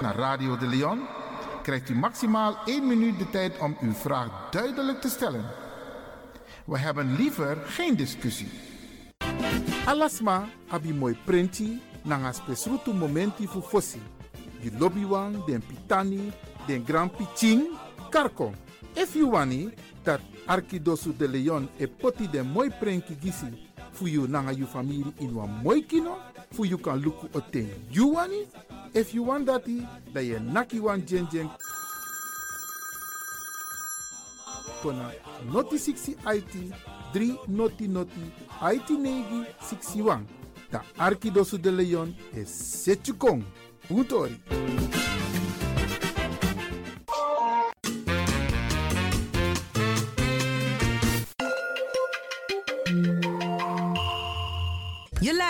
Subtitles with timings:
[0.00, 1.00] naar Radio De Leon,
[1.62, 5.44] krijgt u maximaal 1 minuut de tijd om uw vraag duidelijk te stellen.
[6.64, 8.48] We hebben liever geen discussie.
[9.84, 14.02] Alasma abi mooi printi nanga spesrutu momenti fu fossi.
[14.60, 16.32] Di lobby wan, den pitani,
[16.66, 17.68] den grand piching,
[18.10, 18.52] karko.
[18.92, 24.26] If you wani dat Arkidosu de Leon e poti den mooi prenki gisi fu you
[24.26, 26.16] nanga you family in wan mooi kino,
[26.52, 28.46] fu you kan luku oten you wani.
[28.94, 31.48] If you want dati, da ye naki wan jen jen
[34.82, 35.12] kona
[35.52, 36.72] noti 60 IT
[37.14, 40.24] 3 noti noti IT negi 61.
[40.72, 43.42] Da Arkidosu de Leon e Setchukong.
[43.88, 44.36] Puntori.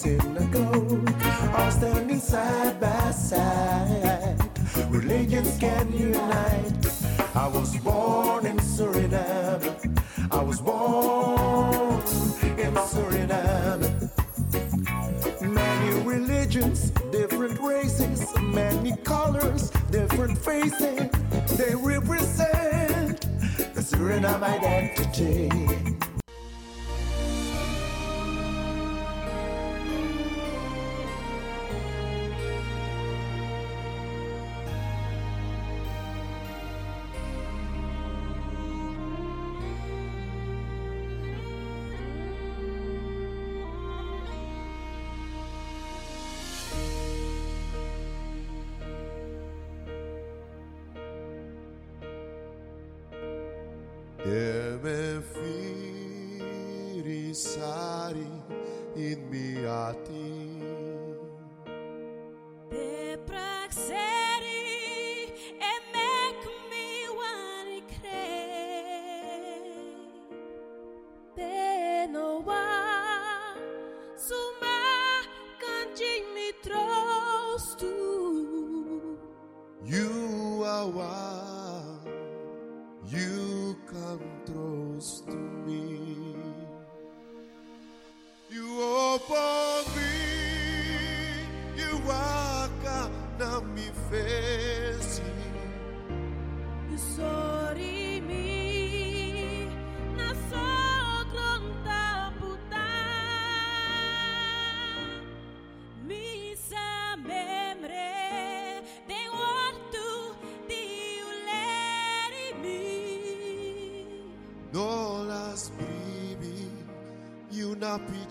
[0.00, 1.12] Synagogue
[1.54, 4.38] are standing side by side.
[4.88, 6.86] Religions can unite.
[7.34, 10.02] I was born in Suriname.
[10.30, 12.00] I was born
[12.64, 14.10] in Suriname.
[15.42, 21.10] Many religions, different races, many colors, different faces.
[21.58, 23.20] They represent
[23.74, 25.89] the Suriname identity.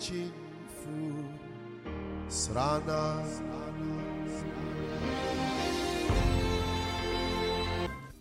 [0.00, 0.32] Na pitching
[0.80, 1.28] food.
[2.28, 3.22] Srana.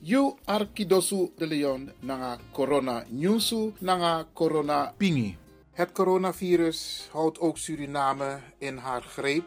[0.02, 5.38] You Arkidosu de Leon nanga corona nyusu nanga corona pingi.
[5.74, 9.44] Het coronavirus houdt ook Suriname in haar greep.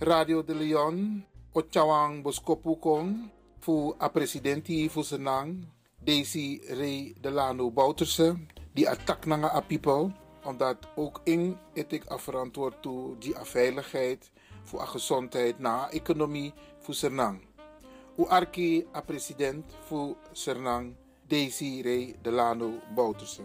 [0.00, 5.66] Radio de Leon, Ochawang Boskopukong, fu a presidenti fu senang,
[5.98, 8.36] Daisy Ray Delano Bouterse,
[8.74, 10.12] die attack nanga a people,
[10.44, 14.30] omdat ook in etik afverantwoord toe die veiligheid,
[14.62, 17.40] voor gezondheid na economie fu senang.
[18.16, 20.94] U arki a president fu Sernang
[21.28, 23.42] Ray Delano Bouterse.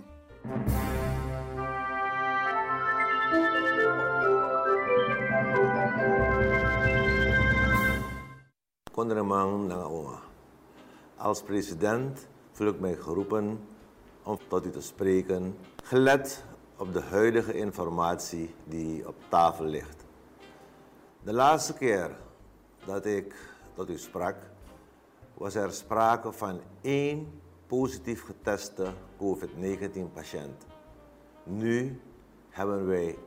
[8.91, 10.21] Konderman Nangaonga.
[11.17, 13.59] Als president voel ik mij geroepen
[14.23, 16.43] om tot u te spreken, gelet
[16.77, 20.05] op de huidige informatie die op tafel ligt.
[21.23, 22.17] De laatste keer
[22.85, 23.35] dat ik
[23.73, 24.35] tot u sprak,
[25.33, 30.65] was er sprake van één positief geteste COVID-19-patiënt.
[31.43, 32.01] Nu
[32.49, 33.17] hebben wij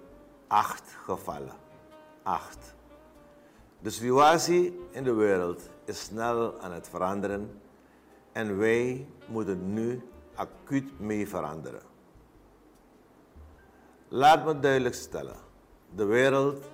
[0.46, 1.56] acht gevallen.
[2.22, 2.75] Acht.
[3.81, 7.60] De situatie in de wereld is snel aan het veranderen
[8.32, 10.02] en wij moeten nu
[10.34, 11.85] acuut mee veranderen.
[14.08, 15.37] Laat me duidelijk stellen:
[15.94, 16.64] de wereld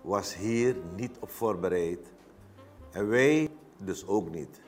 [0.00, 2.12] was hier niet op voorbereid
[2.92, 4.60] en wij dus ook niet.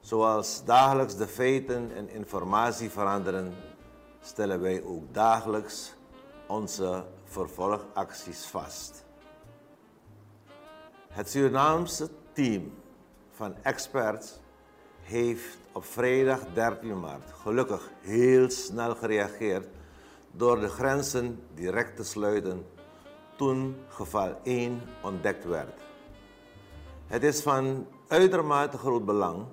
[0.00, 3.54] Zoals dagelijks de feiten en informatie veranderen,
[4.20, 5.94] stellen wij ook dagelijks
[6.46, 9.04] onze vervolgacties vast.
[11.08, 12.72] Het Surinaamse team
[13.30, 14.40] van experts
[15.02, 19.66] heeft op vrijdag 13 maart gelukkig heel snel gereageerd
[20.32, 22.66] door de grenzen direct te sluiten
[23.36, 25.80] toen geval 1 ontdekt werd.
[27.06, 29.44] Het is van uitermate groot belang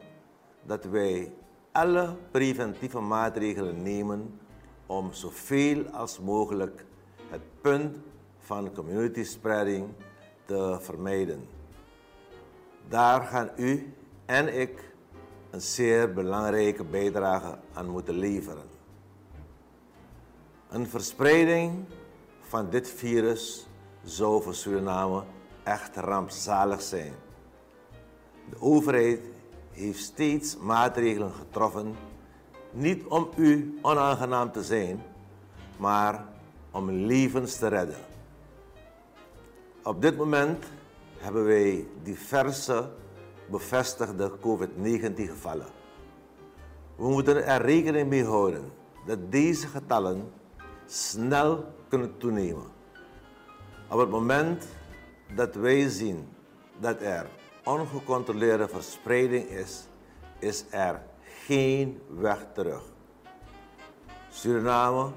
[0.63, 1.33] dat wij
[1.71, 4.39] alle preventieve maatregelen nemen
[4.85, 6.85] om zoveel als mogelijk
[7.29, 7.97] het punt
[8.39, 9.87] van community spreading
[10.45, 11.47] te vermijden.
[12.87, 13.93] Daar gaan u
[14.25, 14.93] en ik
[15.49, 18.78] een zeer belangrijke bijdrage aan moeten leveren.
[20.69, 21.85] Een verspreiding
[22.41, 23.67] van dit virus
[24.03, 25.23] zou voor Suriname
[25.63, 27.13] echt rampzalig zijn.
[28.49, 29.19] De overheid
[29.71, 31.95] heeft steeds maatregelen getroffen,
[32.71, 35.03] niet om u onaangenaam te zijn,
[35.77, 36.25] maar
[36.71, 37.99] om levens te redden.
[39.83, 40.65] Op dit moment
[41.17, 42.89] hebben wij diverse
[43.49, 45.67] bevestigde COVID-19 gevallen.
[46.95, 48.71] We moeten er rekening mee houden
[49.05, 50.37] dat deze getallen
[50.89, 52.67] snel kunnen toenemen.
[53.89, 54.67] Op het moment
[55.35, 56.27] dat wij zien
[56.79, 57.27] dat er
[57.63, 59.87] ongecontroleerde verspreiding is,
[60.39, 61.01] is er
[61.45, 62.81] geen weg terug.
[64.29, 65.11] Suriname,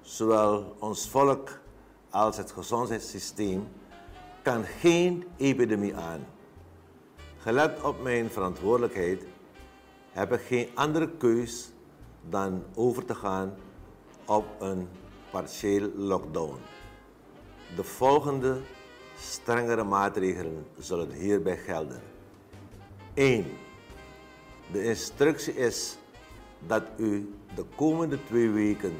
[0.00, 1.50] zowel ons volk
[2.10, 3.68] als het gezondheidssysteem,
[4.42, 6.26] kan geen epidemie aan.
[7.38, 9.22] Gelet op mijn verantwoordelijkheid
[10.10, 11.72] heb ik geen andere keus
[12.28, 13.54] dan over te gaan
[14.26, 14.88] op een
[15.30, 16.58] partieel lockdown.
[17.76, 18.60] De volgende
[19.18, 22.02] strengere maatregelen zullen hierbij gelden.
[23.14, 23.46] 1.
[24.72, 25.96] De instructie is
[26.66, 28.94] dat u de komende twee weken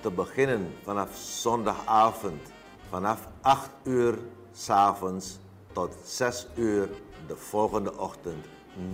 [0.00, 2.52] te beginnen vanaf zondagavond
[2.88, 4.18] vanaf 8 uur
[4.52, 5.38] s'avonds
[5.72, 6.88] tot 6 uur
[7.26, 8.44] de volgende ochtend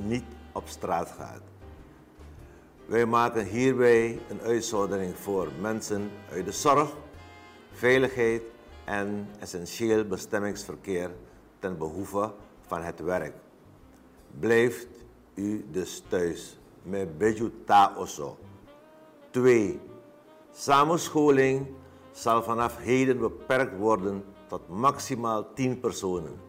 [0.04, 1.42] niet op straat gaat.
[2.88, 6.96] Wij maken hierbij een uitzondering voor mensen uit de zorg,
[7.72, 8.42] veiligheid
[8.84, 11.10] en essentieel bestemmingsverkeer
[11.58, 12.32] ten behoeve
[12.66, 13.34] van het werk.
[14.38, 14.88] Blijft
[15.34, 18.38] u dus thuis met beju ta oso.
[19.30, 19.80] 2.
[20.52, 21.66] Samenscholing
[22.12, 26.40] zal vanaf heden beperkt worden tot maximaal 10 personen.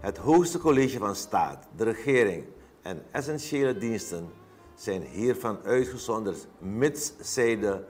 [0.00, 2.44] Het hoogste college van staat, de regering
[2.82, 4.42] en essentiële diensten
[4.84, 7.84] zijn hiervan uitgezonderd, mits zij de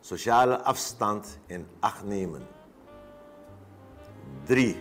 [0.00, 2.46] sociale afstand in acht nemen.
[4.44, 4.76] 3.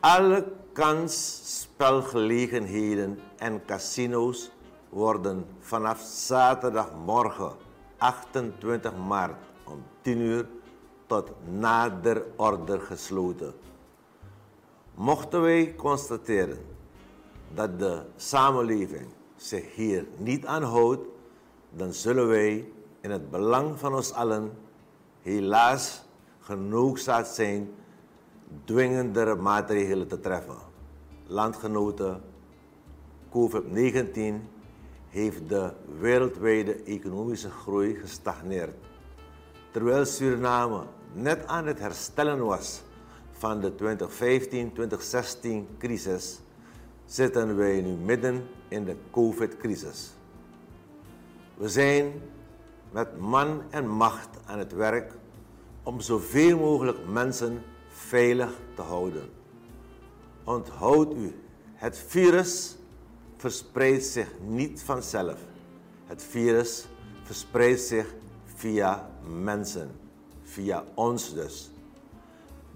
[0.00, 4.50] Alle kansspelgelegenheden en casino's
[4.88, 7.52] worden vanaf zaterdagmorgen
[7.98, 10.48] 28 maart om 10 uur
[11.06, 13.54] tot nader order gesloten.
[14.94, 16.66] Mochten wij constateren
[17.54, 19.06] dat de samenleving
[19.44, 21.06] zich hier niet aan houdt,
[21.70, 22.68] dan zullen wij
[23.00, 24.52] in het belang van ons allen
[25.22, 26.04] helaas
[26.40, 27.68] genoodzaakt zijn
[28.64, 30.56] dwingendere maatregelen te treffen.
[31.26, 32.22] Landgenoten,
[33.30, 34.52] COVID-19
[35.08, 38.74] heeft de wereldwijde economische groei gestagneerd.
[39.70, 40.82] Terwijl Suriname
[41.12, 42.82] net aan het herstellen was
[43.30, 43.72] van de
[45.74, 46.40] 2015-2016 crisis,
[47.06, 50.12] zitten wij nu midden in de COVID-crisis.
[51.56, 52.12] We zijn
[52.90, 55.12] met man en macht aan het werk
[55.82, 59.28] om zoveel mogelijk mensen veilig te houden.
[60.44, 61.34] Onthoud u,
[61.74, 62.76] het virus
[63.36, 65.38] verspreidt zich niet vanzelf.
[66.06, 66.86] Het virus
[67.22, 69.90] verspreidt zich via mensen,
[70.42, 71.70] via ons dus.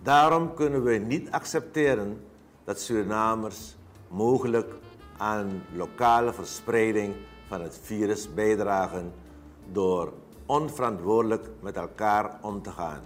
[0.03, 2.21] Daarom kunnen we niet accepteren
[2.65, 3.77] dat Surinamers
[4.09, 4.75] mogelijk
[5.17, 7.15] aan lokale verspreiding
[7.49, 9.13] van het virus bijdragen
[9.73, 10.13] door
[10.47, 13.03] onverantwoordelijk met elkaar om te gaan.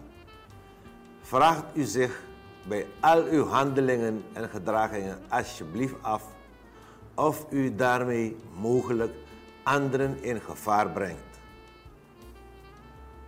[1.21, 2.23] Vraagt u zich
[2.68, 6.23] bij al uw handelingen en gedragingen alsjeblieft af
[7.14, 9.12] of u daarmee mogelijk
[9.62, 11.40] anderen in gevaar brengt.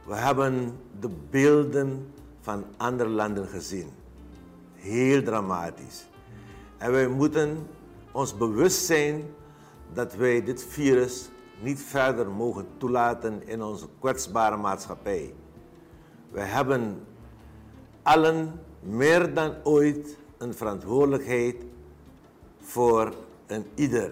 [0.05, 3.91] We hebben de beelden van andere landen gezien.
[4.75, 6.07] Heel dramatisch.
[6.79, 7.67] En wij moeten
[8.13, 9.25] ons bewust zijn
[9.93, 15.35] dat wij dit virus niet verder mogen toelaten in onze kwetsbare maatschappij.
[16.31, 17.07] We hebben
[18.03, 21.57] allen meer dan ooit een verantwoordelijkheid
[22.59, 23.15] voor
[23.47, 24.11] een ieder.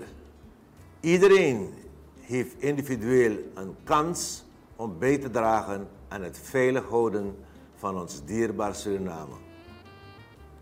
[1.01, 1.75] Iedereen
[2.21, 4.45] heeft individueel een kans
[4.77, 7.37] om bij te dragen aan het veilig houden
[7.75, 9.35] van ons dierbaar Suriname.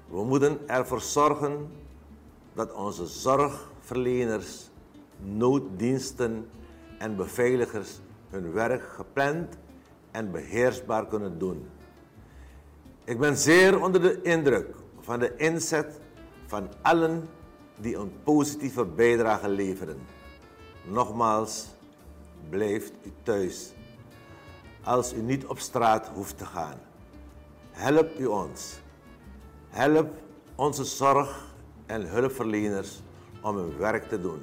[0.08, 1.70] We moeten ervoor zorgen
[2.54, 4.70] dat onze zorgverleners,
[5.18, 6.50] nooddiensten
[6.98, 9.56] en beveiligers hun werk gepland
[10.10, 11.68] en beheersbaar kunnen doen.
[13.04, 16.00] Ik ben zeer onder de indruk van de inzet
[16.46, 17.28] van allen
[17.76, 19.98] die een positieve bijdrage leveren.
[20.84, 21.66] Nogmaals,
[22.48, 23.72] blijft u thuis
[24.84, 26.78] als u niet op straat hoeft te gaan.
[27.70, 28.80] Help u ons.
[29.68, 30.10] Help
[30.54, 31.49] onze zorg-
[31.90, 33.02] en hulpverleners
[33.42, 34.40] om hun werk te doen.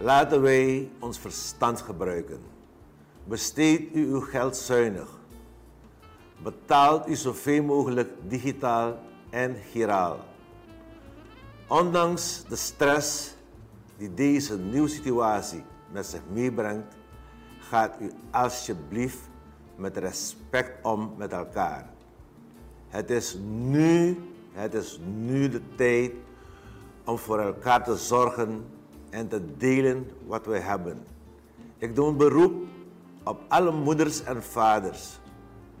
[0.00, 2.40] Laten wij ons verstand gebruiken.
[3.24, 5.08] Besteed u uw geld zuinig.
[6.42, 8.98] Betaalt u zoveel mogelijk digitaal
[9.30, 10.18] en giraal.
[11.68, 13.34] Ondanks de stress
[13.96, 15.62] die deze nieuwe situatie
[15.92, 16.96] met zich meebrengt,
[17.58, 19.28] gaat u alsjeblieft
[19.76, 21.90] met respect om met elkaar.
[22.88, 24.18] Het is nu,
[24.58, 26.12] het is nu de tijd
[27.04, 28.64] om voor elkaar te zorgen
[29.10, 30.98] en te delen wat wij hebben.
[31.78, 32.66] Ik doe een beroep
[33.24, 35.18] op alle moeders en vaders.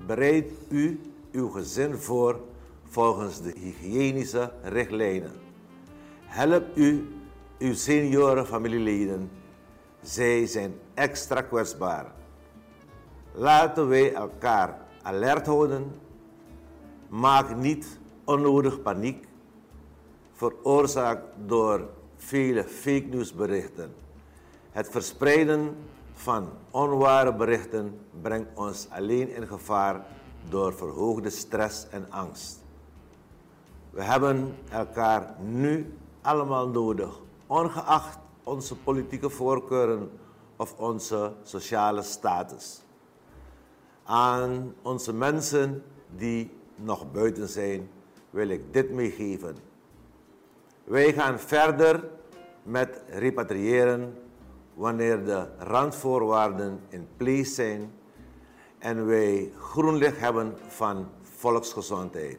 [0.06, 1.00] Bereid u
[1.32, 2.40] uw gezin voor
[2.84, 5.32] volgens de hygiënische richtlijnen.
[6.24, 7.08] Help u
[7.58, 9.30] uw seniorenfamilieleden.
[10.02, 12.12] Zij zijn extra kwetsbaar.
[13.32, 15.92] Laten wij elkaar alert houden.
[17.08, 19.26] Maak niet onnodig paniek,
[20.32, 23.94] veroorzaakt door vele fake nieuwsberichten.
[24.70, 25.76] Het verspreiden
[26.12, 30.06] van onware berichten brengt ons alleen in gevaar
[30.48, 32.64] door verhoogde stress en angst.
[33.90, 40.10] We hebben elkaar nu allemaal nodig, ongeacht onze politieke voorkeuren
[40.56, 42.82] of onze sociale status.
[44.04, 45.82] Aan onze mensen
[46.16, 47.88] die nog buiten zijn,
[48.30, 49.56] wil ik dit meegeven.
[50.84, 52.08] Wij gaan verder
[52.62, 54.14] met repatriëren
[54.74, 57.92] wanneer de randvoorwaarden in place zijn
[58.78, 62.38] en wij groen licht hebben van volksgezondheid.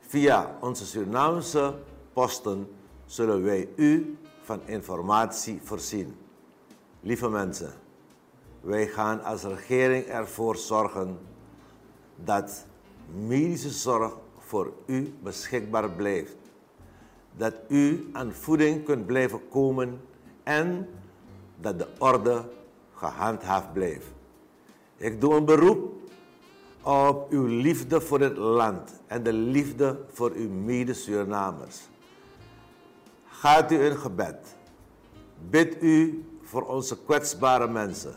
[0.00, 1.74] Via onze Surinaamse
[2.12, 2.68] posten
[3.04, 6.16] zullen wij u van informatie voorzien.
[7.00, 7.72] Lieve mensen,
[8.60, 11.18] wij gaan als regering ervoor zorgen
[12.16, 12.66] dat
[13.26, 14.16] medische zorg
[14.54, 16.36] voor u beschikbaar blijft.
[17.36, 20.00] Dat u aan voeding kunt blijven komen
[20.42, 20.88] en
[21.60, 22.44] dat de orde
[22.92, 24.06] gehandhaafd blijft.
[24.96, 25.92] Ik doe een beroep
[26.82, 31.80] op uw liefde voor het land en de liefde voor uw mede-Surinamers.
[33.26, 34.56] Gaat u in gebed.
[35.50, 38.14] Bid u voor onze kwetsbare mensen.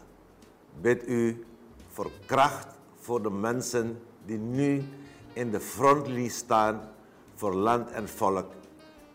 [0.81, 1.45] Bid u
[1.91, 2.67] voor kracht
[2.99, 4.83] voor de mensen die nu
[5.37, 6.81] in de frontlinie staan
[7.35, 8.51] voor land en volk.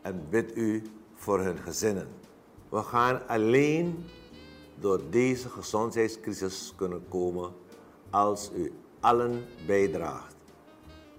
[0.02, 0.82] En bid u
[1.14, 2.08] voor hun gezinnen.
[2.68, 4.04] We gaan alleen
[4.80, 7.52] door deze gezondheidscrisis kunnen komen
[8.10, 10.36] als u allen bijdraagt.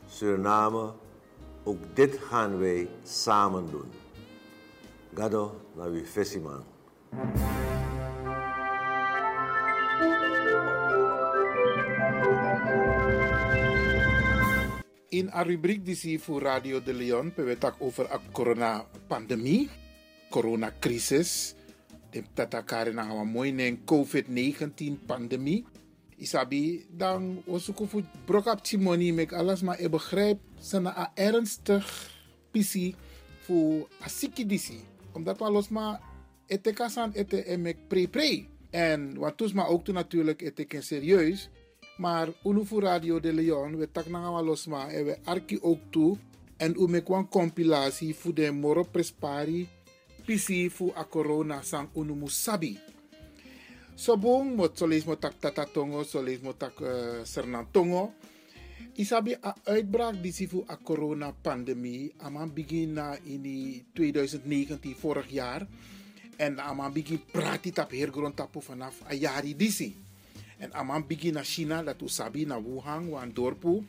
[0.07, 0.93] Suriname,
[1.63, 3.91] ook dit gaan wij samen doen.
[5.13, 6.63] Gado na wie fesiman.
[15.13, 19.69] In een rubriek die zie voor Radio de Leon, we het over de corona-pandemie,
[20.29, 21.53] coronacrisis.
[22.33, 25.65] Tatakare na een mooi COVID-19-pandemie.
[26.17, 30.39] Isabi, dan was ik voor brok op Timoni, mek alles maar ik begrijp,
[30.71, 32.11] na een ernstig
[32.51, 32.95] pisi
[33.41, 34.79] voor asikidisi.
[35.11, 35.99] Omdat we los maar
[36.47, 38.45] ete kasan ete emek pre-pre.
[38.69, 41.49] En wat toes maar ook toen natuurlijk ete serieus.
[41.97, 45.79] Maar unu voor Radio de Leon, we tak na los maar en we arki ook
[45.89, 46.17] toe.
[46.57, 49.67] En u mek een compilatie voor de moro prespari
[50.25, 52.79] pisi voor a corona sang unu musabi.
[53.95, 58.13] Sobong mo solis mo tak tata tongo, solis mo tak uh, sernan tongo.
[58.95, 62.13] Isabi a uitbraak die si voor a corona pandemie.
[62.17, 63.45] Aman begin na in
[63.93, 65.67] 2019 vorig jaar.
[66.37, 70.02] En aman begin prati tap hergrond tapu vanaf a jari disi.
[70.63, 73.83] En aman begin na China, dat u sabi na Wuhan, wan dorpu.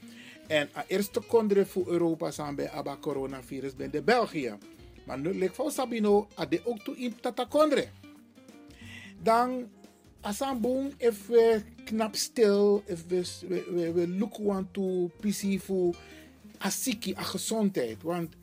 [0.46, 4.58] En a eerste kondre voor Europa zijn bij aba coronavirus ben de België.
[5.06, 7.88] Maar nu lijkt voor Sabino a de ook toe in tata kondre.
[9.22, 9.68] Dan
[10.20, 15.60] asan boom if we knap stil, if we, we, we, we look want to PC
[15.60, 15.96] voor
[16.58, 18.02] asiki, a gezondheid.
[18.02, 18.34] Want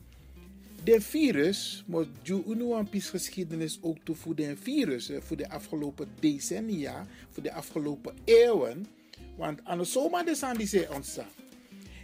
[0.84, 6.08] de virus, moet je een pis geschiedenis ook toe voor virus, eh, voor de afgelopen
[6.20, 8.86] decennia, voor de afgelopen eeuwen.
[9.36, 11.28] Want aan de zomer de zijn die ze ontstaan.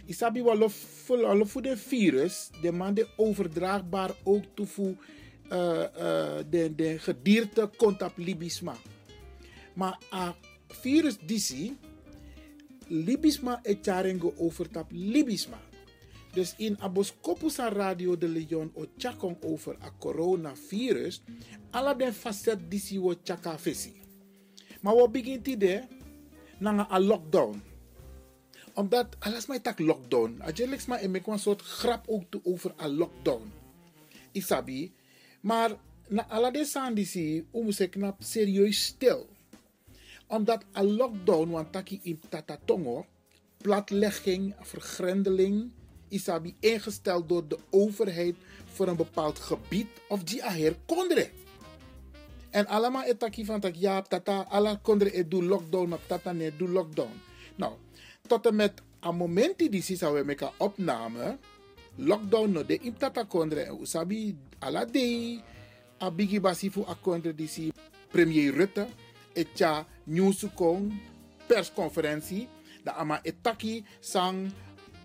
[0.05, 0.69] Isabi wel
[1.45, 4.67] voor de virus, de man de overdraagbaar ook toe
[5.51, 5.83] uh,
[6.49, 8.75] de, de gedierte contact libisma.
[9.73, 10.35] Maar a
[10.67, 11.77] virus disi,
[12.87, 15.68] libisma et charengo overtap libisma.
[16.33, 21.21] Dus in Aboskopusa Radio de Leon o chakong over a coronavirus,
[21.71, 23.93] alla den facet disi wo chaka fesi.
[24.81, 25.87] Maar wat begint idee?
[26.59, 27.61] Na a lockdown.
[28.73, 30.41] Omdat, alles mij tak lockdown.
[30.41, 33.51] Ajelix maar ik een soort grap ook te over a lockdown.
[34.31, 34.93] Isabi.
[35.41, 35.71] Maar
[36.07, 39.27] na alla de om se knap serieus stil
[40.29, 43.05] omdat een lockdown, want taki in Tatatongo,
[43.57, 45.71] platlegging, vergrendeling,
[46.09, 48.35] isabi ingesteld door de overheid
[48.73, 51.29] voor een bepaald gebied of die aher kondre.
[52.49, 56.51] En allemaal etaki van tak ja, tata, alla kondre e do lockdown, maar tata ne
[56.57, 57.21] do lockdown.
[57.55, 57.73] Nou,
[58.27, 61.37] tot en met een moment die zou we met opname,
[61.95, 65.43] lockdown no de in tata kondre, en usabi alla day,
[66.01, 67.73] a bigi basifu a kondre die
[68.11, 68.87] premier Rutte,
[69.33, 70.93] etja nieuwsukong
[71.47, 72.47] persconferentie
[72.83, 74.49] da ama etaki sang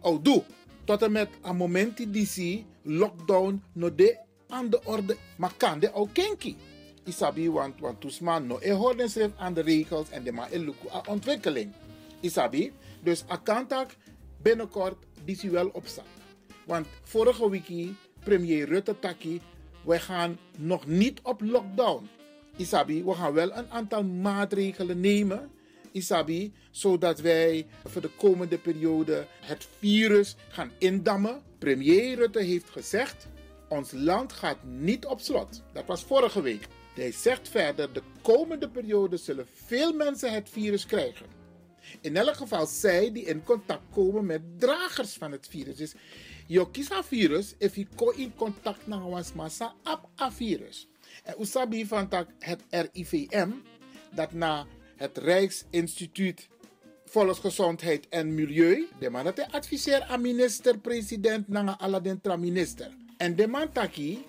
[0.03, 0.43] oudu
[0.85, 4.19] tot en met een moment die zie lockdown no de
[4.49, 5.17] aan de orde.
[5.37, 6.57] Makande au kenki?
[7.05, 10.49] Isabi want want tusman no e hoorden schrijf aan de regels en de ma
[10.93, 11.73] a ontwikkeling.
[12.21, 13.97] Isabi dus akantak
[14.43, 16.05] binnenkort die zie wel opstaan
[16.67, 17.89] want vorige week
[18.25, 19.41] premier Rutte taki
[19.85, 22.09] wij gaan nog niet op lockdown.
[22.57, 25.51] Isabi, we gaan wel een aantal maatregelen nemen.
[25.95, 31.43] Isabi, zodat wij voor de komende periode het virus gaan indammen.
[31.59, 33.27] Premier Rutte heeft gezegd,
[33.69, 35.63] ons land gaat niet op slot.
[35.73, 36.67] Dat was vorige week.
[36.95, 41.27] Hij zegt verder, de komende periode zullen veel mensen het virus krijgen.
[42.01, 45.77] In elk geval zij die in contact komen met dragers van het virus.
[45.77, 45.95] Dus
[46.47, 46.67] je
[47.05, 50.89] virus, if je in contact met een massa, op virus.
[51.25, 53.51] En usabi van het RIVM,
[54.15, 56.49] dat na het Rijksinstituut
[57.05, 62.91] Volksgezondheid en Milieu, de man dat adviseer aan minister-president na Aladdin tra minister.
[63.17, 64.25] En de man taki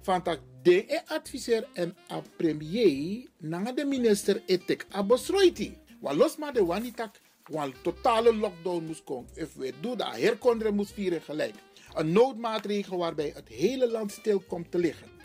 [0.00, 5.78] van tak de adviseer en a premier na de minister etek a besroiti.
[6.00, 9.30] Wa los de wani tak een totale lockdown moest komen.
[9.34, 11.54] If we doen dat, herkonderen moest vieren gelijk.
[11.94, 15.15] Een noodmaatregel waarbij het hele land stil komt te liggen.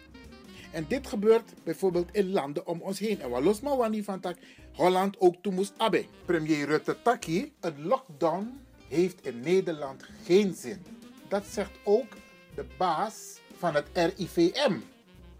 [0.72, 3.22] En dit gebeurt bijvoorbeeld in landen om ons heen.
[3.22, 4.38] En wat los maar wanneer van tak
[4.74, 6.06] Holland ook toe moest abbe.
[6.26, 10.84] Premier Rutte Taki, een lockdown heeft in Nederland geen zin.
[11.28, 12.14] Dat zegt ook
[12.56, 14.78] de baas van het RIVM.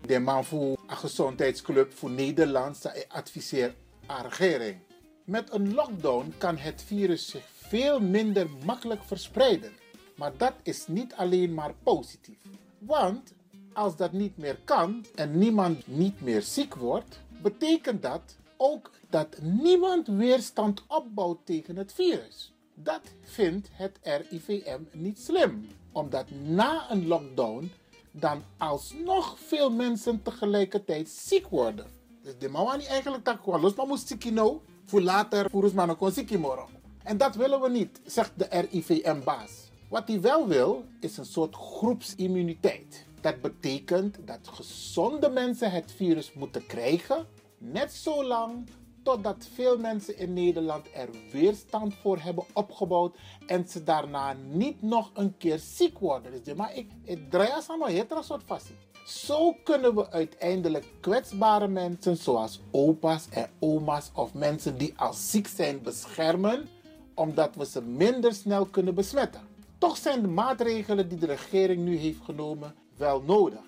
[0.06, 4.78] De man voor een gezondheidsclub voor Nederland adviseert aan regering.
[5.24, 9.72] Met een lockdown kan het virus zich veel minder makkelijk verspreiden.
[10.16, 12.38] Maar dat is niet alleen maar positief.
[12.80, 13.34] Want
[13.74, 19.38] als dat niet meer kan en niemand niet meer ziek wordt, betekent dat ook dat
[19.42, 22.54] niemand weerstand opbouwt tegen het virus.
[22.74, 27.72] Dat vindt het RIVM niet slim, omdat na een lockdown
[28.12, 31.86] dan alsnog veel mensen tegelijkertijd ziek worden.
[32.24, 35.96] Dus de mawani eigenlijk dat gewoon los maar moest ziek nou, voor later voor maar
[35.96, 36.80] kon ziek morgen.
[37.04, 39.70] En dat willen we niet, zegt de RIVM-baas.
[39.90, 43.06] Wat hij wel wil, is een soort groepsimmuniteit.
[43.22, 48.70] Dat betekent dat gezonde mensen het virus moeten krijgen, net zo lang
[49.04, 55.12] totdat veel mensen in Nederland er weerstand voor hebben opgebouwd en ze daarna niet nog
[55.14, 56.44] een keer ziek worden.
[56.44, 58.76] Dus maar ik, ik draai aan een soort fastie.
[59.06, 65.48] Zo kunnen we uiteindelijk kwetsbare mensen zoals opa's en oma's of mensen die al ziek
[65.48, 66.68] zijn beschermen,
[67.16, 69.42] omdat we ze minder snel kunnen besmetten.
[69.78, 73.60] Toch zijn de maatregelen die de regering nu heeft genomen wel nodig.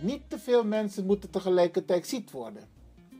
[0.00, 2.62] Niet te veel mensen moeten tegelijkertijd ziek worden.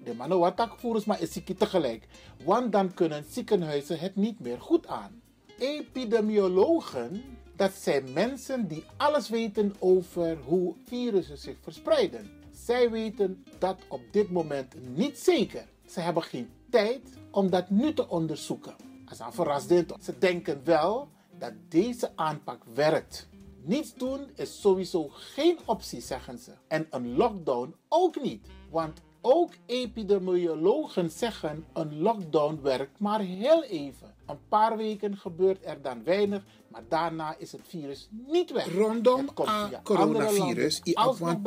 [0.05, 2.07] De wat voeren maar is ziek tegelijk,
[2.45, 5.23] want dan kunnen ziekenhuizen het niet meer goed aan.
[5.59, 7.23] Epidemiologen,
[7.57, 12.31] dat zijn mensen die alles weten over hoe virussen zich verspreiden.
[12.53, 15.67] Zij weten dat op dit moment niet zeker.
[15.87, 18.75] Ze hebben geen tijd om dat nu te onderzoeken.
[19.09, 19.93] Als een verrassend.
[20.03, 21.09] Ze denken wel
[21.39, 23.29] dat deze aanpak werkt.
[23.67, 26.51] Niets doen is sowieso geen optie, zeggen ze.
[26.69, 28.47] En een lockdown ook niet.
[28.71, 34.15] Want ook epidemiologen zeggen een lockdown werkt maar heel even.
[34.27, 38.75] Een paar weken gebeurt er dan weinig, maar daarna is het virus niet weg.
[38.75, 40.95] Rondom het coronavirus, i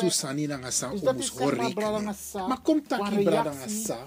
[0.10, 2.15] sani na ngasa omus horekenen.
[2.47, 3.97] Maar komt taki ngasa.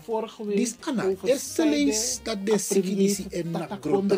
[0.54, 1.14] Dis ana,
[1.56, 4.16] lees dat de sikidisi en na grota.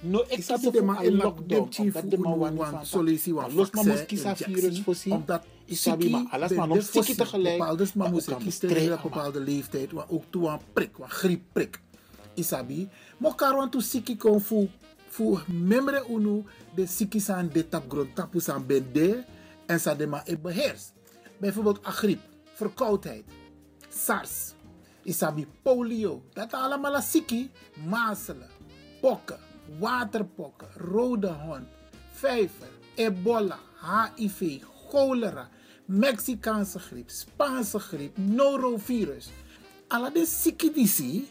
[0.00, 1.68] No, zat de ma in lockdown.
[1.78, 5.06] Omdat de ma wan van solutie wan Los maar moest kiezen virus.
[5.06, 7.58] Omdat Isabi maar alles maar nog sticky tegelijk.
[7.58, 9.92] Bepaalde maar moest ook kiezen kan tegen een bestrijden, bepaalde leeftijd.
[9.92, 11.80] Waar ook toe aan prik, waar griepprik.
[12.34, 12.88] Isabi.
[13.18, 14.68] Maar karwan tu siki kon fu
[15.08, 19.24] fu membre unu de siki san de tap grond tapu san bende
[19.66, 20.92] en sa de ma e beheers.
[21.38, 22.20] Bijvoorbeeld a griep,
[22.54, 23.24] verkoudheid,
[23.88, 24.54] SARS,
[25.02, 26.22] isabi polio.
[26.32, 27.50] Dat allemaal a siki,
[27.88, 28.50] mazelen,
[29.00, 29.38] pokken,
[29.78, 31.66] waterpokken, rode hond,
[32.12, 35.48] vijver, ebola, HIV, cholera,
[35.90, 39.30] Mexicaanse griep, Spaanse griep, norovirus.
[39.88, 41.26] Alla de siki disi,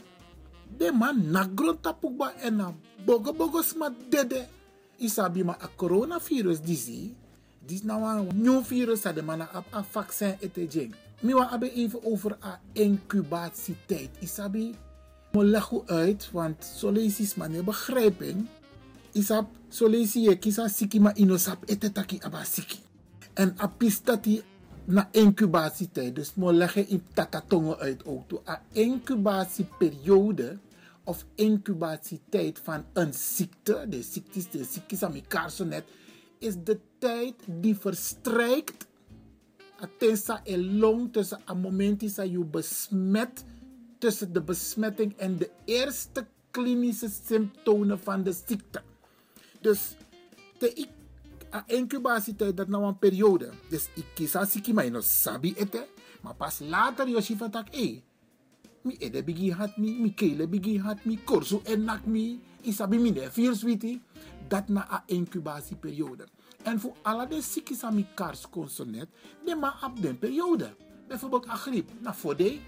[0.78, 2.74] de man na grond tapukba en na
[3.06, 4.48] bogo bogo sma dede.
[5.00, 7.16] Isabi ma a coronavirus disi,
[7.64, 10.92] dis nou nieuw virus dat de man a, a vaccin ete jeng.
[11.24, 14.10] Mi wa abe even over a incubatietijd.
[14.20, 14.76] Isabi,
[15.32, 17.50] mo leg uit, want zo lees is maar.
[19.12, 22.78] Isap, zo lees je kisa siki ma inosap ete taki aba siki.
[23.34, 24.42] En apistati
[24.86, 26.16] na incubatietijd.
[26.16, 28.40] Dus mo leggen in tatatongen uit ook toe.
[28.48, 30.58] A incubatieperiode
[31.04, 35.68] of incubatietijd van een ziekte, de ziektes, de ziektes aan elkaar zo
[36.40, 38.88] is de tijd die verstrijkt.
[39.80, 43.46] Atensa en long tussen een moment dat je besmet,
[44.00, 48.82] tussen de besmetting en de eerste klinische symptomen van de ziekte.
[49.62, 49.96] Dus
[50.58, 50.88] de
[51.66, 53.52] incubatietijd dat nou een periode.
[53.70, 55.88] Dus ik kies als ik maar no sabi ete,
[56.22, 58.02] maar pas later ziet van tak eh.
[58.82, 63.14] Mi ede bigi hat mi, mi kele bigi hat mi, korsu enak mi, isabi mi
[63.14, 63.64] de virus.
[64.48, 66.28] Dat na a incubatieperiode.
[66.64, 69.08] En voor alle de ziektes aan mekaars consonet,
[69.46, 70.76] de ma op den periode.
[71.08, 72.60] Bijvoorbeeld a griep, na fode,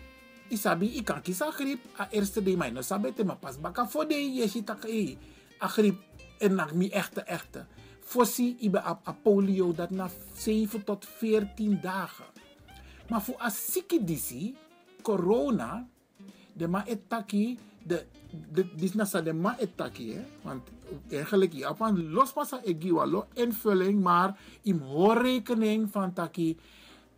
[0.52, 4.34] isabi ik kan kiezen griep, a eerste de mij no sabete, maar pas baka fode,
[4.34, 5.16] je ziet tak eh.
[5.62, 6.00] A griep
[6.38, 7.66] enak mi echte echte.
[8.02, 12.26] Fossi ibe a, a polio dat na 7 tot 14 dagen.
[13.10, 14.56] Maar voor a siki disi,
[15.02, 15.88] corona,
[16.54, 18.06] de ma etaki, de,
[18.52, 20.70] de, dis nasa de ma etaki, want
[21.10, 26.58] eigenlijk ja, van los pasa egiwa lo invulling, maar im hoorrekening van taki,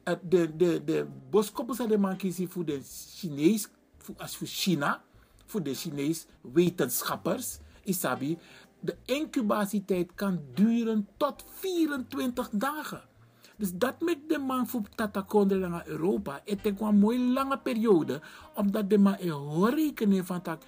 [0.04, 2.82] de, de, de boskoppen zijn de voor de
[3.16, 5.04] Chinees, voor, als voor China,
[5.46, 8.38] voor de Chinees wetenschappers, Isabi,
[8.80, 13.02] de incubatietijd kan duren tot 24 dagen.
[13.56, 16.42] Dus dat maakt de man voor Tatakondre naar Europa.
[16.46, 18.22] Het is een mooie lange periode,
[18.56, 20.62] omdat de man een rekening van tak.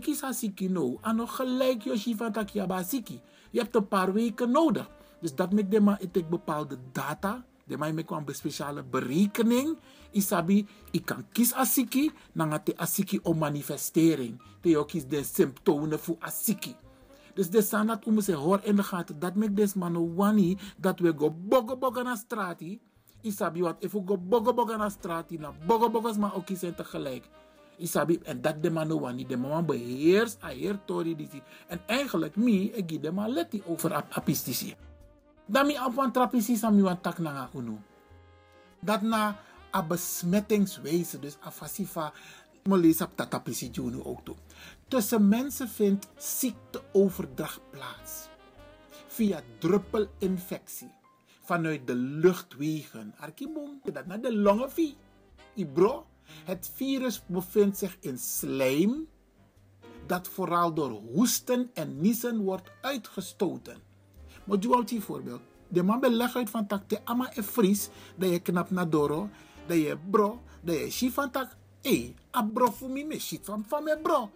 [0.00, 2.48] Sa siki no, en nog gelijk Yoshi van tak.
[2.48, 2.66] Je
[3.50, 4.90] hebt een paar weken nodig.
[5.20, 7.44] Dus dat maakt de man het bepaalde data.
[7.70, 9.78] De man maakt een speciale berekening.
[10.10, 14.42] Isabi, ik kan kies asiki, de asiki om manifestering.
[14.60, 16.74] De ook kies de symptomen voor asiki.
[17.34, 19.18] Dus de sanat om ze hoor in de gaten.
[19.18, 22.80] Dat maakt des man wani dat we go bogo bogo na strati.
[23.22, 27.28] Isabi, want if go bogo bogo na strati, na bogo bogo's maar ook zijn tegelijk.
[27.76, 31.16] Isabi, en dat de man wani, de man beheerst, hij heert tori.
[31.68, 34.74] En eigenlijk, mi, ik geef de man letti over ap apistici.
[35.50, 37.78] Dan mi af van trapisi sami wan tak na unu.
[38.80, 39.36] Dat na
[39.74, 42.12] a besmettingswijze, dus a fasifa,
[42.62, 44.36] lees op dat apisi junu ook toe.
[44.88, 48.28] Tussen mensen vindt ziekteoverdracht plaats.
[49.06, 50.90] Via druppelinfectie.
[51.42, 53.14] Vanuit de luchtwegen.
[53.18, 54.94] Arkibom, dat naar de longen via.
[55.54, 56.06] Ibro,
[56.44, 59.08] het virus bevindt zich in slijm.
[60.06, 63.89] Dat vooral door hoesten en niezen wordt uitgestoten.
[64.50, 65.40] Maar doe een voorbeeld.
[65.68, 67.88] De man beleg uit van tak te ama e fris.
[68.16, 69.28] Dat je knap na doro.
[69.66, 70.42] Dat je bro.
[70.60, 71.56] Dat je shit van tak.
[71.82, 73.18] Hé, a bro voor me.
[73.18, 74.30] Shit van, van me bro.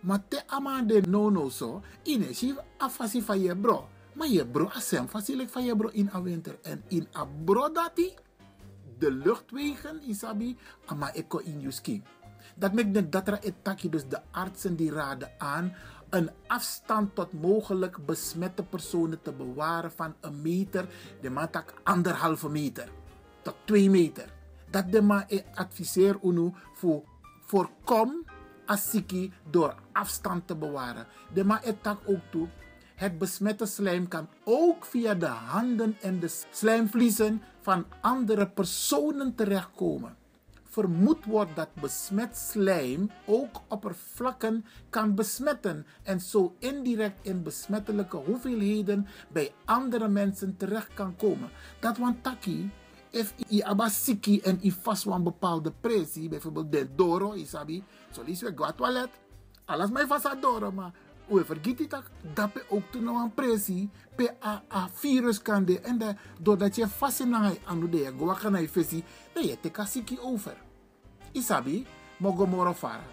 [0.00, 1.82] Maar te ama de no no so.
[2.02, 3.88] Ine shit a fasi van je bro.
[4.12, 6.58] Maar je bro a sem fasilik van je bro in a winter.
[6.62, 8.14] En in a bro dati.
[8.98, 10.56] De luchtwegen isabi.
[10.86, 12.04] Ama eko in je skin.
[12.54, 13.88] Dat maakt de datra etaki.
[13.88, 15.74] Dus de artsen die raden aan
[16.10, 20.86] een afstand tot mogelijk besmette personen te bewaren van een meter,
[21.20, 22.88] de man tak anderhalve meter
[23.42, 24.32] tot twee meter.
[24.70, 27.02] Dat de man adviseer unu voor
[27.44, 28.24] voorkom
[28.66, 31.06] asiki door afstand te bewaren.
[31.32, 32.48] De man etak ook toe.
[32.94, 40.16] Het besmette slijm kan ook via de handen en de slijmvliezen van andere personen terechtkomen
[40.74, 49.06] vermoed wordt dat besmet slijm ook oppervlakken kan besmetten en zo indirect in besmettelijke hoeveelheden
[49.32, 51.50] bij andere mensen terecht kan komen.
[51.80, 52.70] Dat want taki,
[53.10, 57.84] if je abasiki en je vast een bepaalde pressie, bijvoorbeeld de doro, isabi,
[58.24, 59.10] lies we gaat toilet,
[59.64, 60.92] alles mij vast doro, maar
[61.26, 62.02] we vergeten dat
[62.34, 66.76] dat ook toen nog een pressie pe a, a virus kan de en de, doordat
[66.76, 70.63] je vast in aan de go kan je visie, dan je te over.
[71.34, 73.04] Isabi, Mogomorofara.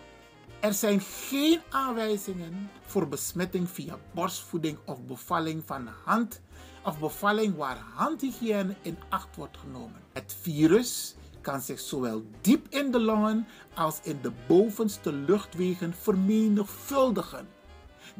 [0.60, 6.42] Er zijn geen aanwijzingen voor besmetting via borstvoeding of bevalling van hand
[6.84, 10.02] of bevalling waar handhygiëne in acht wordt genomen.
[10.14, 17.48] Het virus kan zich zowel diep in de longen als in de bovenste luchtwegen vermenigvuldigen.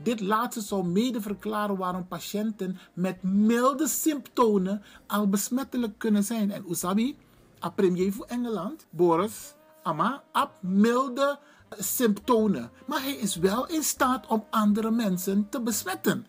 [0.04, 6.52] Dit laatste zou mede verklaren waarom patiënten met milde symptomen al besmettelijk kunnen zijn.
[6.52, 7.18] En Usabi,
[7.64, 11.40] a premier voor Engeland, Boris, ama op milde
[11.78, 12.72] symptomen.
[12.88, 16.26] Maar hij is wel in staat om andere mensen te besmetten.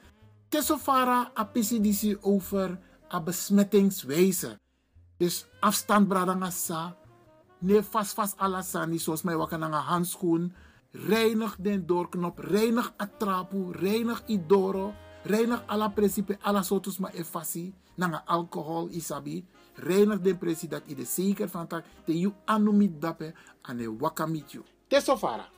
[0.48, 2.78] Tesofara apisidisi over
[3.12, 4.60] a besmettingswijze.
[5.16, 6.96] Dus afstand bradangasa.
[7.58, 10.54] Nee, vast vast alasani, zoals mij een handschoen.
[10.90, 18.22] Reinig den doorknop, reinig atrapu, reinig idoro, reinig alla principe, alla sotus ma efasi, nanga
[18.26, 23.96] alcohol isabi reinig de presi dat ide zeker van tak te you anumit dape ane
[23.98, 24.64] wakamit you.
[24.88, 25.48] Tesofara.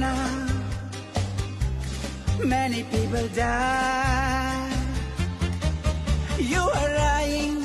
[0.00, 0.48] Corona,
[2.44, 4.72] many people die.
[6.38, 7.62] You are lying,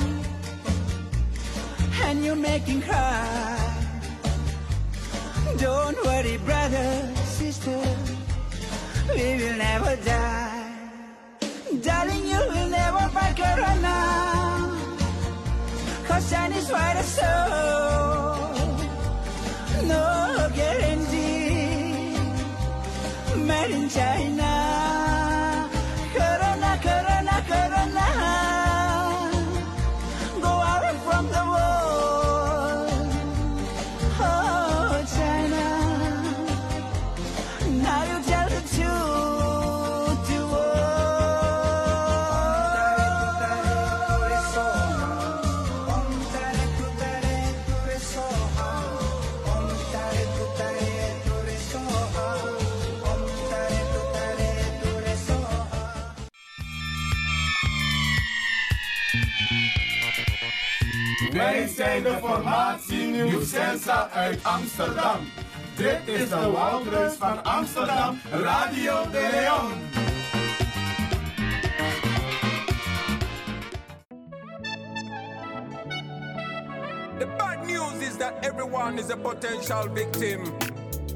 [2.04, 3.62] and you're making cry.
[5.58, 7.80] Don't worry, brother, sister,
[9.14, 10.52] we will never die.
[11.82, 13.96] Darling, you will never fight Corona.
[16.06, 18.05] Cause Chinese virus, so no
[23.96, 24.35] trái
[61.76, 65.16] formatie Nieuw Sensa uit Amsterdam.
[65.76, 69.72] Dit is de Woudreus van Amsterdam, Radio de Leon.
[77.18, 80.44] The bad news is that everyone is a potential victim.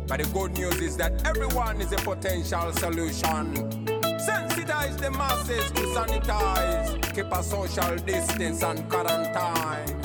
[0.07, 3.55] But the good news is that everyone is a potential solution.
[4.19, 10.00] Sensitize the masses to sanitize, keep a social distance and quarantine.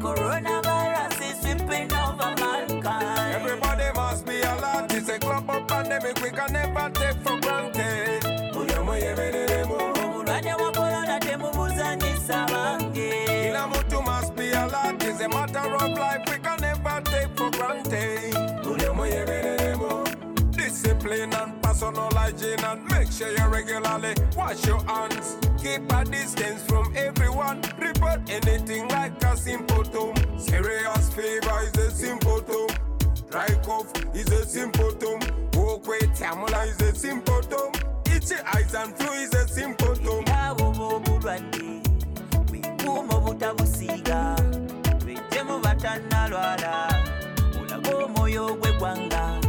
[0.00, 3.34] Coronavirus is sweeping over mankind.
[3.34, 4.92] Everybody must be alert.
[4.92, 8.22] It's a global pandemic we can never take for granted.
[12.94, 15.02] Kila mtu must be alert.
[15.02, 18.34] It's a matter of life we can never take for granted.
[20.52, 25.39] Discipline and personal hygiene and make sure you regularly wash your hands.
[25.62, 27.60] Keep a distance from everyone.
[27.78, 30.14] Report anything like a symptom.
[30.38, 32.66] Serious fever is a symptom.
[33.30, 35.20] Dry cough is a symptom.
[35.52, 37.72] Walkway tamula is a symptom.
[38.06, 40.24] Itchy eyes and flu is a symptom.
[42.46, 44.36] Bwekuuma obutabusiiga
[48.00, 49.39] gw'eggwanga mulabira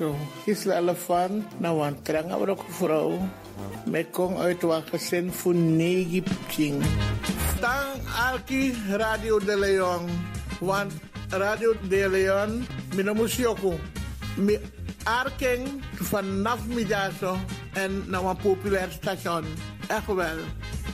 [0.00, 3.18] Zo, Gisela Elefant, nou een trangabrok vrouw.
[3.84, 6.82] Met kong uit wat gezin voor negen pching.
[7.60, 10.08] Tang Alki Radio de Leon.
[10.60, 10.92] Want
[11.28, 13.74] Radio de Leon, minamus yoko.
[14.36, 14.58] Mi
[15.04, 17.36] arking vanaf middago
[17.72, 19.44] en naar een populair station.
[19.88, 20.36] Echt wel,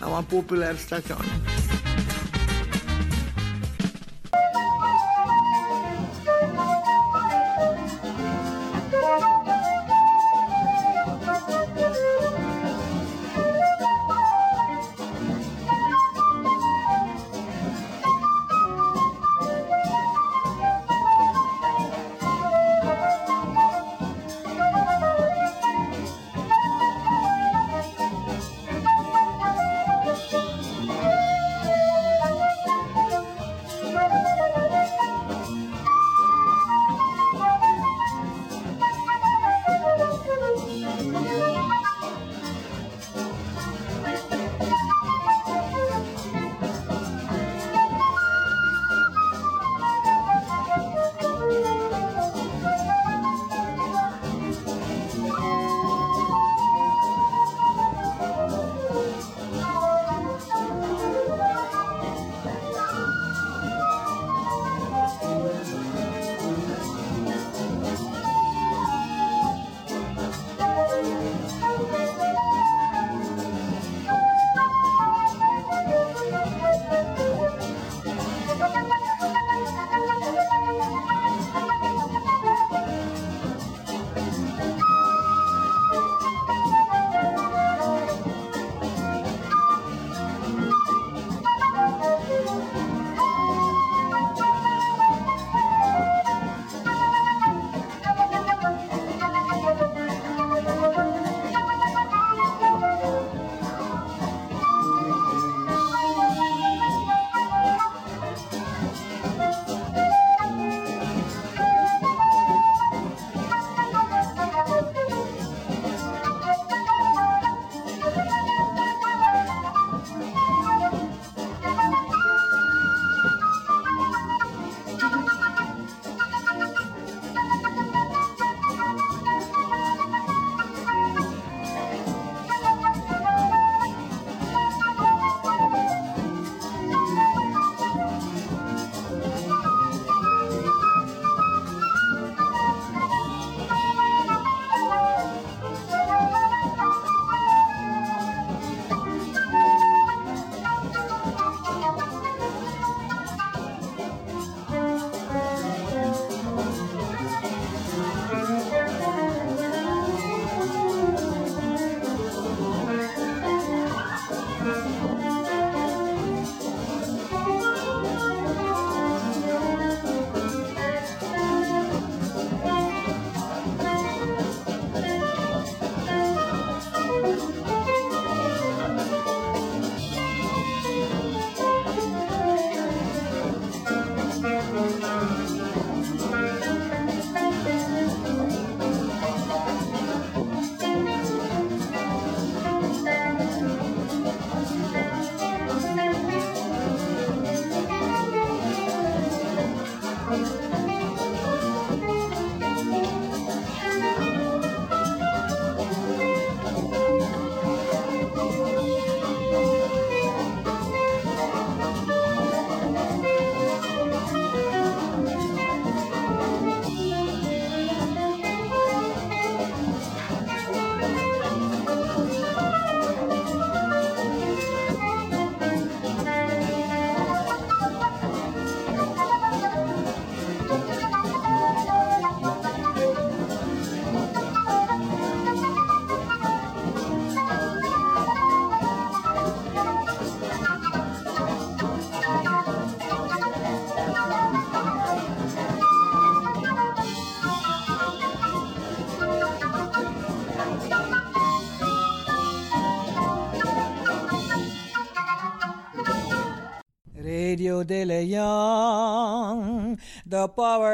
[0.01, 1.56] naar een populair station.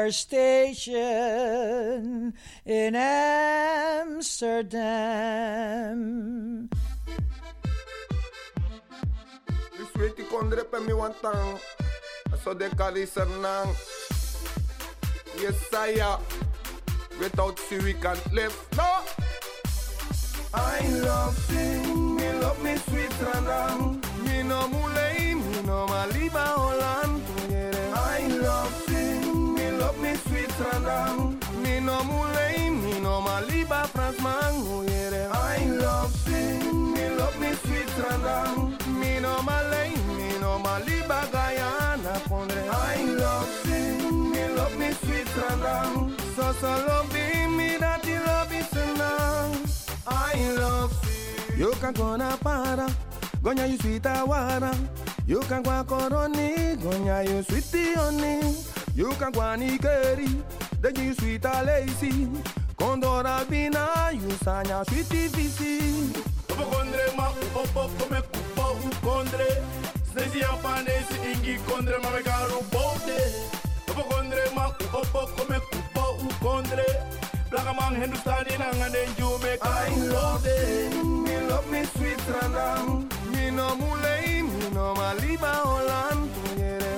[0.03, 1.13] The power station
[2.65, 4.39] in Amsterdam.
[9.79, 11.59] Mi sweetie kondre pe mi wantang.
[12.43, 13.75] So de kali sernang.
[15.39, 16.19] Yes, saya.
[17.19, 18.55] Without you we can't live.
[18.75, 19.03] No.
[20.53, 24.01] I love sing, me love me sweet ranang.
[24.25, 26.52] Me no mulei, me no maliba
[34.11, 35.29] France man.
[35.31, 37.51] I love sing, me love me
[38.01, 38.99] ranang.
[38.99, 42.13] Me no malay, me no maliba Guyana.
[42.27, 42.67] Pondre.
[42.69, 46.19] I love sing, me love me ranang.
[46.35, 49.53] So so love me that you love me senang.
[50.05, 50.93] I love
[51.57, 51.67] you.
[51.67, 52.89] You can go na para,
[53.41, 54.75] gonya you sweet awara.
[55.25, 58.55] You can go koroni, gonya you sweet honey.
[58.95, 60.43] You can go nikeri,
[60.81, 62.27] then you sweet a lazy.
[62.83, 65.79] Condora bina, you sanya sweet visi.
[66.49, 67.31] Opo kondre ma
[67.97, 68.65] come kupo.
[70.11, 73.19] Snezi ampanesi ingi kondre ma mekaru bote.
[74.53, 74.69] Ma
[75.37, 76.03] come kupo.
[77.49, 79.03] Plaka man Hindustani nangane
[79.41, 83.09] make I love it, me love me sweet ranang.
[83.31, 86.29] Me no mulei, me no maliba Holland.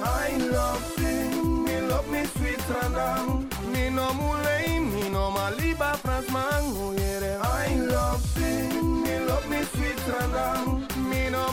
[0.04, 3.45] I love sing, me love me sweet ranang.
[3.92, 4.80] No mulei,
[5.10, 5.94] no maliba.
[7.42, 10.88] I love sing, me love me sweet ranang.
[11.10, 11.52] Me no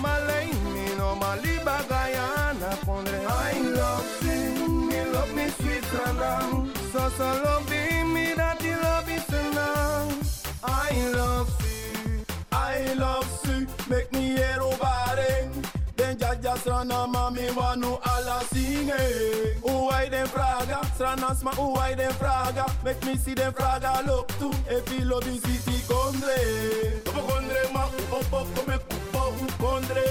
[0.74, 2.70] me no maliba Guyana.
[3.28, 6.74] I love sing, me love me sweet ranang.
[6.93, 10.18] So so love me you love.
[10.64, 15.51] I love you, I love you, make me hear overring.
[16.13, 18.93] Den jaja strana mami wanu ala singing.
[19.63, 22.67] Who I dem fraga, strana sma who I dem fraga.
[22.85, 26.37] Make me see dem fraga look to if you love you city kondre.
[27.09, 29.23] Opo kondre ma opo come kupo
[29.59, 30.05] kondre.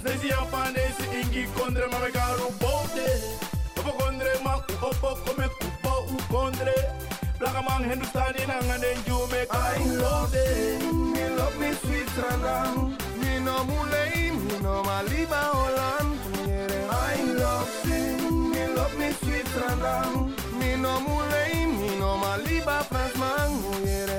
[0.00, 3.08] Snezi ampanesi ingi kondre ma mekaru bote.
[3.76, 5.92] Opo kondre ma opo come kupo
[6.32, 6.74] kondre.
[7.38, 10.82] Plaka man Hindustani nangane you make I love it,
[11.12, 12.96] me love me sweet ranang.
[13.44, 16.18] No mulei, me no maliba Holland.
[16.90, 20.32] I love sing, me love me sweet ranang.
[20.58, 22.78] Me no mulei, me no maliba
[23.18, 23.52] man.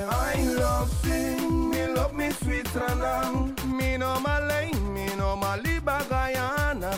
[0.10, 3.56] I love sing, me love me sweet ranang.
[3.66, 6.92] Me no malay, me no maliba Guyana.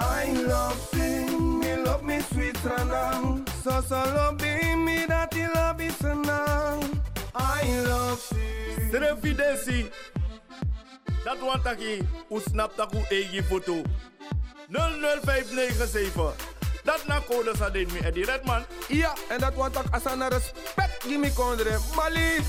[0.00, 3.46] I love sing, me love me sweet ranang.
[3.62, 7.00] So so love me that you love me senang.
[7.34, 8.18] I love
[9.68, 10.25] you.
[11.26, 13.82] Dat want taki, u snap taku egi foto.
[14.68, 16.34] 00597.
[16.84, 18.64] Dat na code sa den mi Eddie Redman.
[18.88, 21.78] Ja, en dat want ik asana respect give me kondre.
[21.94, 22.40] Mali.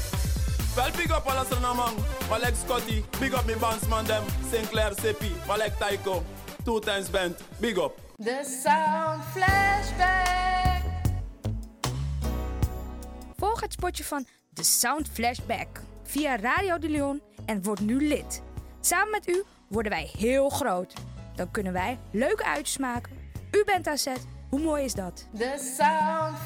[0.75, 1.25] Wel big up
[1.75, 1.93] man.
[2.29, 4.23] Malek Scotty, big up me bandsman dem.
[4.51, 6.23] Sinclair Seppi, Malek Taiko.
[6.63, 7.91] Two times band, big up.
[8.17, 10.83] The Sound Flashback.
[13.37, 15.67] Volg het spotje van The Sound Flashback
[16.03, 18.45] via Radio de Leon en word nu lid.
[18.87, 20.93] Samen met u worden wij heel groot.
[21.35, 23.11] Dan kunnen wij leuke uitjes maken.
[23.51, 24.25] U bent aan zet.
[24.49, 25.27] Hoe mooi is dat?
[25.37, 26.37] The Sound.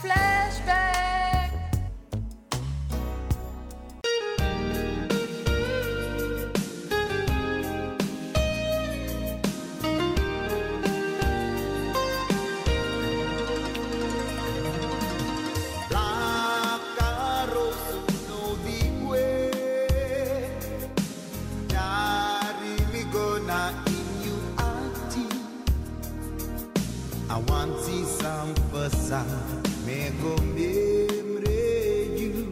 [23.52, 23.84] I
[27.48, 29.26] want to see some pesa
[29.86, 31.60] mego memre
[32.18, 32.50] you.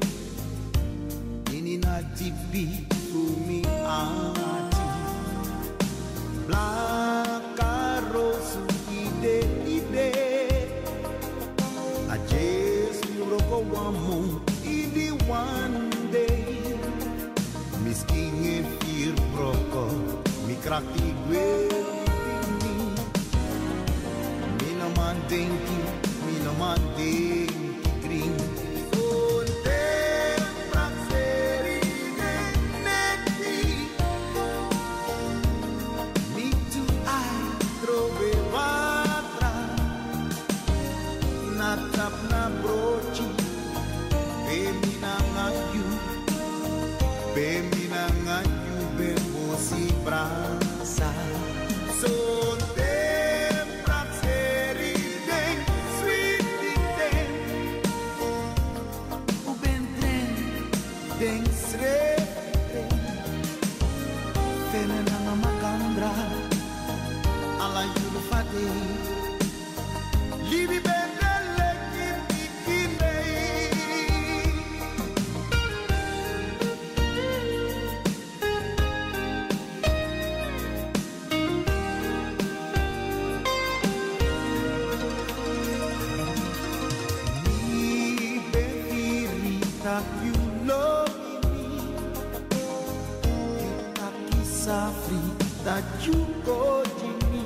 [94.64, 95.22] Safri
[95.64, 96.84] that you go
[97.32, 97.44] me.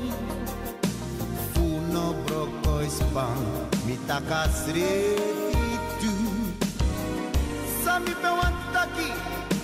[1.53, 3.37] Funo broko ispan,
[3.85, 5.69] mi taka srefi
[6.01, 6.13] tu.
[7.83, 9.09] Sami pe wantaki,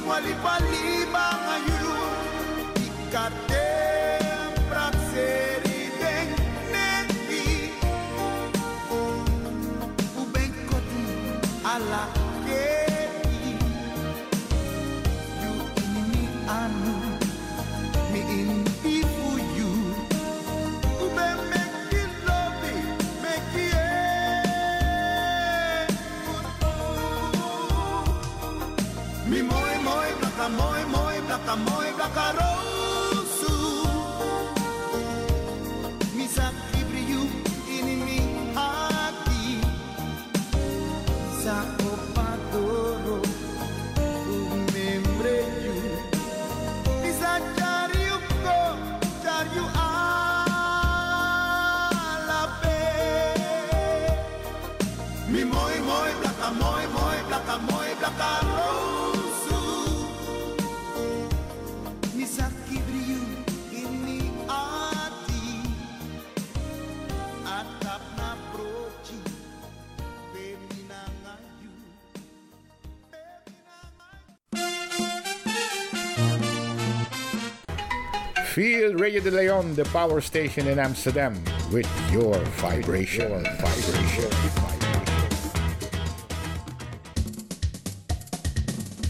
[0.08, 0.84] wali pali
[1.14, 1.58] banga.
[2.86, 3.69] Ikate
[30.58, 32.49] moi blaka moi moi blaka moi
[78.60, 81.34] Feel Radio de Leon, the power station in Amsterdam,
[81.72, 83.32] with your vibration.
[83.32, 84.30] Your vibration.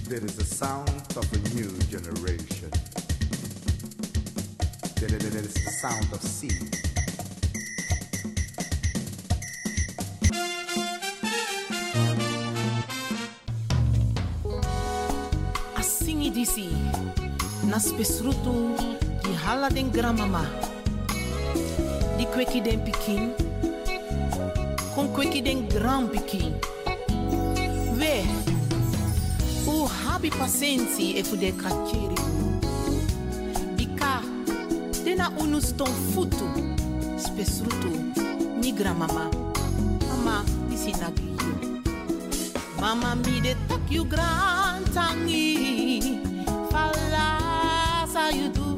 [0.08, 2.70] There is a sound of a new generation.
[5.00, 6.54] There there is the sound of sea.
[15.76, 16.70] Asingi disi.
[17.66, 18.99] Nas pesrutu
[19.50, 20.46] hala den gramama.
[22.18, 23.34] Di kweki den pikin.
[24.94, 26.54] Kon kweki den gram pikin.
[27.98, 28.14] We.
[29.66, 32.20] U habi pasensi e fu de kacheri.
[33.78, 34.22] Bika.
[35.04, 36.50] Dena unu ston futu.
[37.18, 37.90] Spesrutu.
[38.62, 39.26] Ni gramama.
[40.08, 41.50] Mama disi nagiyo.
[42.82, 46.22] Mama mi de tak you grand tangi
[46.72, 48.69] Falasa you do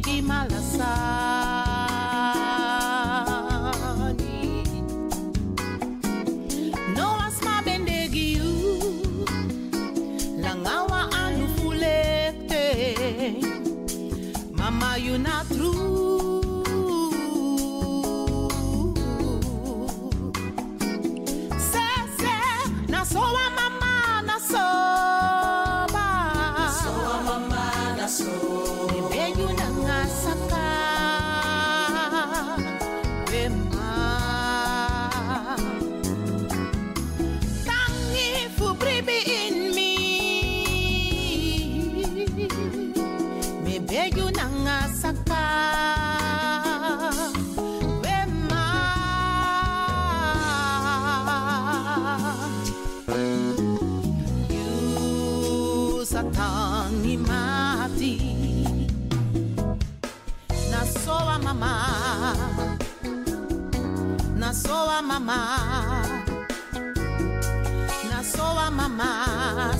[0.00, 1.59] You di
[56.10, 58.14] You Satan ni mati
[60.70, 61.72] Na soa mama
[64.34, 65.38] Na soa mama
[68.10, 69.08] Na soa mama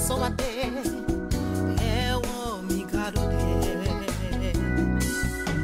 [0.06, 0.70] Soa te.
[1.82, 4.52] Ewo mi garo de.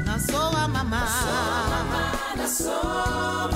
[0.05, 1.03] Na soa mama
[2.37, 3.56] Na soa mama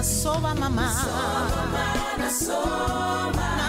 [0.00, 0.88] Na soa mama.
[0.88, 1.52] Na soa
[2.18, 3.59] Na soa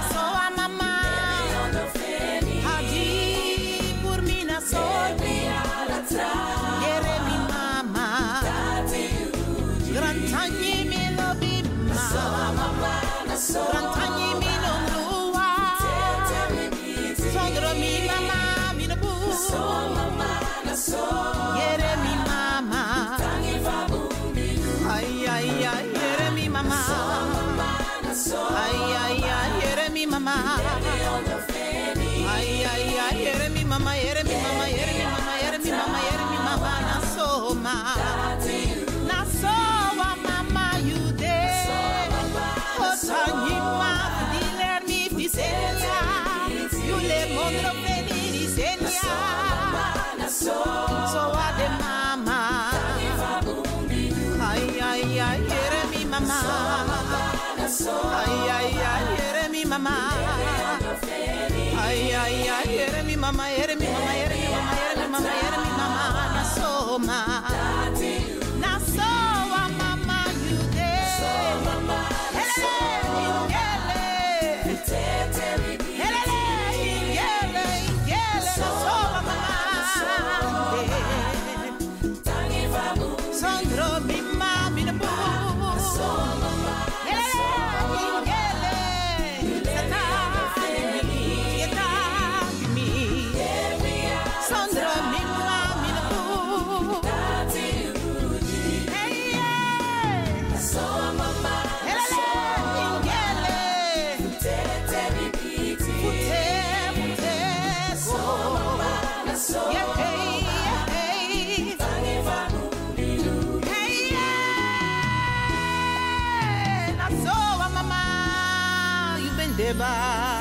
[119.74, 120.41] you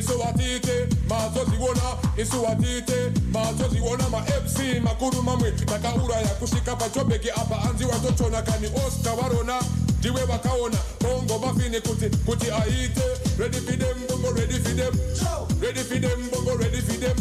[0.00, 1.82] Isuwatite mazoziona
[2.16, 9.62] isuwatite mazoziona ma-fc makuru mamwe takauraya kusvika pachobheki apa anzi watotona kani oscar varona
[9.98, 13.02] ndiwe vakaona bongo mafini kuti kuti aite.
[13.38, 14.94] Ready for them bongo ready for them
[15.60, 17.16] ready for them bongo ready for them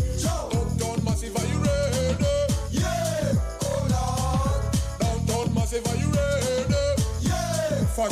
[0.52, 2.26] uptown massive are you ready?
[2.72, 4.62] Yeah oh lord
[5.00, 7.04] downtown massive are you ready?
[7.22, 7.86] Yeah.
[7.96, 8.12] Fat